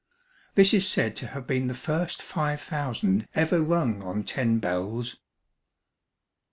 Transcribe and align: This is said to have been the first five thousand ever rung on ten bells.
This 0.55 0.73
is 0.73 0.89
said 0.89 1.15
to 1.17 1.27
have 1.27 1.45
been 1.45 1.67
the 1.67 1.75
first 1.75 2.23
five 2.23 2.59
thousand 2.59 3.27
ever 3.35 3.61
rung 3.61 4.01
on 4.01 4.23
ten 4.23 4.57
bells. 4.57 5.17